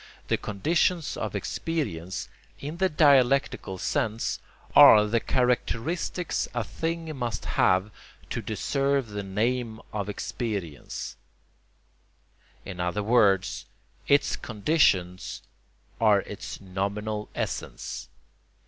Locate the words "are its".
15.99-16.59